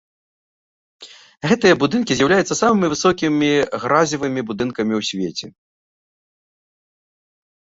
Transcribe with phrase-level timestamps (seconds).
[1.51, 3.49] Гэтыя будынкі з'яўляюцца самымі высокімі
[3.83, 5.55] гразевымі будынкамі ў свеце.